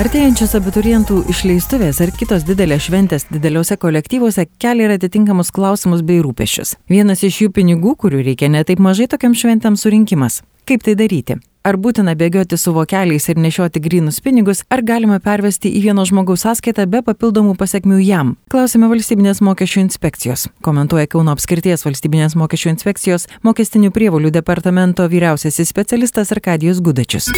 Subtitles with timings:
[0.00, 6.78] Artėjančios abiturientų išleistuvės ar kitos didelės šventės dideliuose kolektyvuose kelia ir atitinkamus klausimus bei rūpešius.
[6.88, 10.40] Vienas iš jų pinigų, kurių reikia netaip mažai tokiam šventėm surinkimas.
[10.64, 11.36] Kaip tai daryti?
[11.60, 16.46] Ar būtina bėgioti su vokeliais ir nešioti grinus pinigus, ar galima pervesti į vieno žmogaus
[16.46, 18.30] sąskaitą be papildomų pasiekmių jam?
[18.48, 20.46] Klausime valstybinės mokesčių inspekcijos.
[20.64, 27.28] Komentuoja Kauno apskirties valstybinės mokesčių inspekcijos mokestinių prievolių departamento vyriausiasis specialistas Arkadijus Gudačius.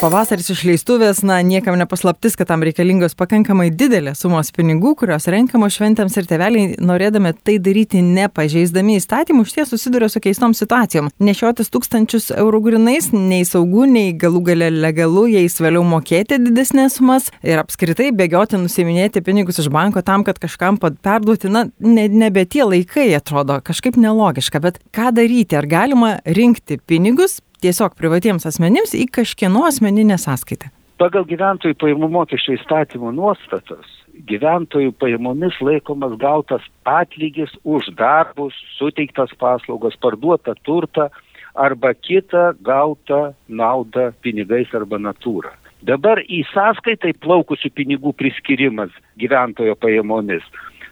[0.00, 6.16] Pavasaris išleistuvės, na, niekam nepaslaptis, kad tam reikalingos pakankamai didelės sumos pinigų, kurios renkamos šventėms
[6.16, 11.10] ir teveliai, norėdami tai daryti nepažeisdami įstatymų, iš ties susiduria su keistom situacijom.
[11.20, 17.28] Nešiotis tūkstančius eurų grinais, nei saugu, nei galų gale legalu, jais vėliau mokėti didesnės sumas
[17.46, 22.64] ir apskritai bėgioti, nusiminėti pinigus iš banko tam, kad kažkam perduoti, na, ne, nebe tie
[22.66, 29.08] laikai atrodo, kažkaip nelogiška, bet ką daryti, ar galima rinkti pinigus, tiesiog privatiems asmenims į
[29.20, 30.72] kažkieno asmeninę sąskaitą.
[31.00, 39.96] Pagal gyventojų pajamų mokesčio įstatymo nuostatos gyventojų pajamomis laikomas gautas atlygis už darbus, suteiktas paslaugas,
[40.02, 41.08] parduotą turtą
[41.54, 45.52] arba kitą gautą naudą pinigais arba natūrą.
[45.82, 50.44] Dabar į sąskaitą įplaukusių pinigų priskirimas gyventojo pajamomis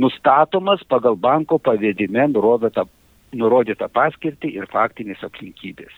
[0.00, 2.86] nustatomas pagal banko pavedime nurodytą,
[3.36, 5.92] nurodytą paskirtį ir faktinės aplinkybės.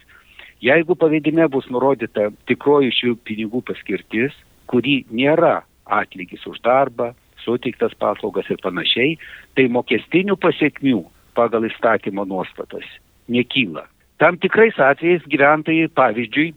[0.62, 4.34] Jeigu pavedime bus nurodyta tikroji šių pinigų paskirtis,
[4.70, 9.16] kuri nėra atlygis už darbą, suteiktas paslaugas ir panašiai,
[9.54, 11.00] tai mokestinių pasiekmių
[11.38, 12.86] pagal įstatymo nuostatas
[13.28, 13.86] nekyla.
[14.22, 16.52] Tam tikrais atvejais gyventojai, pavyzdžiui,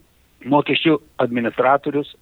[0.52, 0.92] mokesčių
[1.24, 2.12] administratorius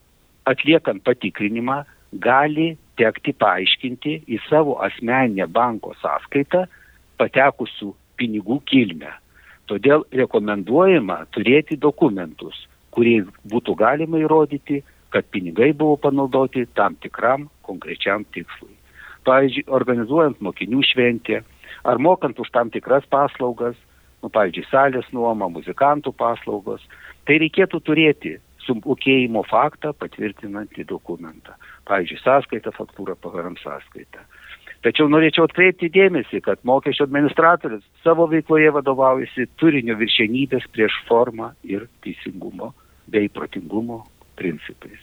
[0.49, 1.83] atliekant patikrinimą
[2.25, 6.65] gali tekti paaiškinti į savo asmeninę banko sąskaitą
[7.21, 9.13] patekusių pinigų kilmę.
[9.69, 12.65] Todėl rekomenduojama turėti dokumentus,
[12.97, 14.81] kuriais būtų galima įrodyti,
[15.13, 18.73] kad pinigai buvo panaudoti tam tikram konkrečiam tikslui.
[19.29, 21.45] Pavyzdžiui, organizuojant mokinių šventę
[21.85, 23.77] ar mokant už tam tikras paslaugas,
[24.25, 26.83] nu, pavyzdžiui, salės nuoma, muzikantų paslaugos,
[27.29, 31.57] tai reikėtų turėti sumokėjimo faktą patvirtinantį dokumentą.
[31.89, 34.25] Pavyzdžiui, sąskaita, faktūra, PVM sąskaita.
[34.85, 41.87] Tačiau norėčiau atkreipti dėmesį, kad mokesčio administratorius savo veikloje vadovaujasi turinio viršenybės prieš formą ir
[42.05, 42.73] teisingumo
[43.09, 44.03] bei protingumo
[44.37, 45.01] principais.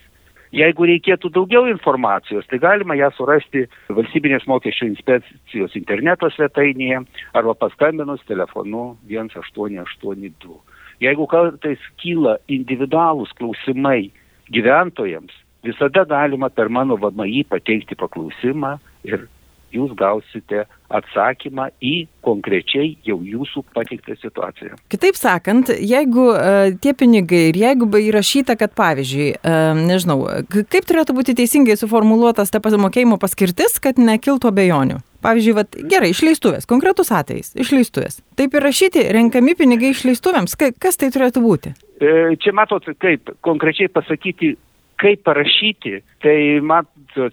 [0.52, 3.64] Jeigu reikėtų daugiau informacijos, tai galima ją surasti
[3.96, 7.06] valstybinės mokesčių inspekcijos interneto svetainėje
[7.40, 10.58] arba paskambinus telefonu 1882.
[11.02, 14.12] Jeigu kartais kyla individualūs klausimai
[14.52, 15.32] gyventojams,
[15.64, 18.76] visada galima per mano VMI pateikti paklausimą
[19.08, 19.30] ir
[19.72, 20.66] jūs gausite
[20.97, 21.94] atsakymą į
[22.25, 24.78] konkrečiai jau jūsų pateiktą situaciją.
[24.91, 30.19] Kitaip sakant, jeigu uh, tie pinigai ir jeigu įrašyta, kad pavyzdžiui, uh, nežinau,
[30.52, 35.00] kaip turėtų būti teisingai suformuoluotas ta pasimokėjimo paskirtis, kad nekiltų abejonių.
[35.22, 38.23] Pavyzdžiui, vat, gerai, išleistuvės, konkretus atvejais, išleistuvės.
[38.40, 41.75] Taip ir rašyti, renkami pinigai išleistuvėms, kas tai turėtų būti?
[42.02, 44.56] E, čia matot, kaip konkrečiai pasakyti,
[45.02, 46.36] kaip parašyti, tai
[46.66, 46.88] mat,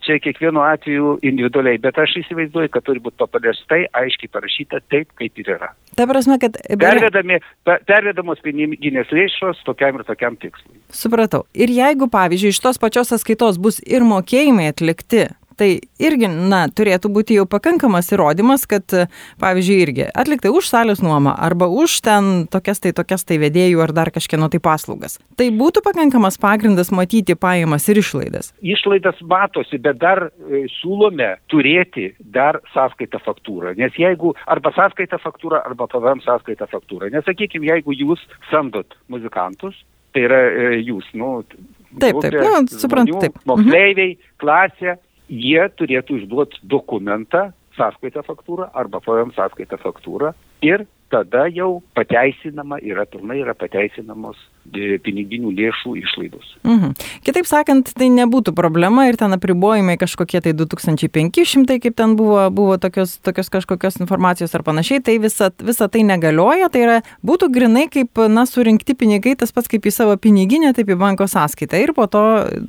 [0.04, 5.38] čia kiekvienu atveju individualiai, bet aš įsivaizduoju, kad turi būti paprastai, aiškiai parašyta taip, kaip
[5.42, 5.70] ir yra.
[5.98, 6.56] Ta prasme, kad...
[6.80, 10.80] Pervedami, pervedamos piniginės lėšos tokiam ir tokiam tikslui.
[10.94, 11.44] Supratau.
[11.54, 15.70] Ir jeigu, pavyzdžiui, iš tos pačios sąskaitos bus ir mokėjimai atlikti, tai
[16.00, 18.94] irgi, na, turėtų būti jau pakankamas įrodymas, kad,
[19.42, 23.94] pavyzdžiui, irgi atliktai už salės nuomą arba už ten tokias tai tokias tai vedėjų ar
[23.96, 25.18] dar kažkieno tai paslaugas.
[25.38, 28.52] Tai būtų pakankamas pagrindas matyti pajamas ir išlaidas.
[28.62, 33.74] Išlaidas matosi, bet dar e, siūlome turėti dar sąskaitą faktūrą.
[33.78, 37.12] Nes jeigu arba sąskaitą faktūrą, arba PVM sąskaitą faktūrą.
[37.14, 39.76] Nes sakykime, jeigu jūs samdot muzikantus,
[40.14, 41.40] tai yra e, jūs, nu,
[41.88, 43.38] Taip, taip, nu, suprantu, taip.
[43.48, 44.98] Moksleiviai, klasė,
[45.28, 53.04] jie turėtų išduoti dokumentą, sąskaitą faktūrą arba PVM sąskaitą faktūrą ir tada jau pateisinama yra
[53.08, 54.36] pilnai yra pateisinamos
[54.72, 56.50] e, piniginių lėšų išlaidos.
[56.66, 56.94] Mhm.
[57.26, 62.76] Kitaip sakant, tai nebūtų problema ir ten apribojimai kažkokie tai 2500, kaip ten buvo, buvo
[62.80, 67.88] tokios, tokios kažkokios informacijos ar panašiai, tai visa, visa tai negalioja, tai yra būtų grinai
[67.92, 71.94] kaip, na, surinkti pinigai, tas pats kaip į savo piniginę, taip į banko sąskaitą ir
[71.96, 72.24] po to,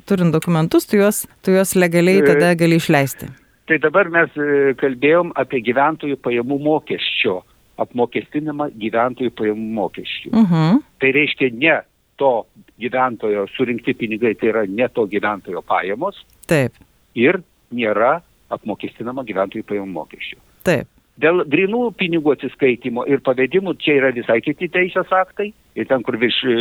[0.08, 3.30] turint dokumentus, tu juos, tu juos legaliai tada gali išleisti.
[3.70, 7.36] Tai dabar mes e, kalbėjom apie gyventojų pajamų mokesčio
[7.80, 10.32] apmokestinimą gyventojų pajamų mokesčių.
[10.32, 10.54] Uh mhm.
[10.54, 10.82] -huh.
[11.00, 11.80] Tai reiškia ne
[12.20, 12.46] to
[12.80, 16.20] gyventojo surinkti pinigai, tai yra ne to gyventojo pajamos.
[16.46, 16.72] Taip.
[17.14, 17.40] Ir
[17.72, 18.20] nėra
[18.52, 20.38] apmokestinama gyventojų pajamų mokesčių.
[20.64, 20.88] Taip.
[21.20, 25.50] Dėl grinų pinigų atsiskaitimo ir pavedimų čia yra visai kiti teisės aktai.
[25.78, 26.54] Ir ten, kur virš e,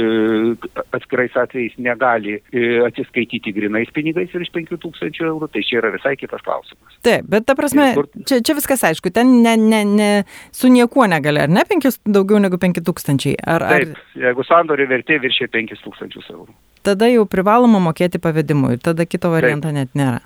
[0.94, 6.44] atskirais atvejais negali e, atsiskaityti grinais pinigais virš 5000 eurų, tai čia yra visai kitas
[6.46, 7.00] klausimas.
[7.06, 8.06] Taip, bet ta prasme, kur...
[8.30, 10.10] čia, čia viskas aišku, ten ne, ne, ne,
[10.56, 13.34] su niekuo negali, ar ne, 5, daugiau negu 5000.
[13.50, 13.88] Ar, ar...
[13.88, 16.52] Taip, jeigu sandorių vertė viršė 5000 eurų.
[16.86, 19.82] Tada jau privaloma mokėti pavedimu ir tada kito varianto Taip.
[19.82, 20.22] net nėra.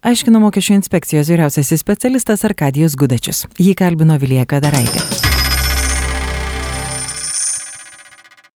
[0.00, 3.44] Aiškino mokesčių inspekcijos vyriausiasis specialistas Arkadijus Gudačius.
[3.60, 5.19] Jį kalbino Vilija Kadaraitė.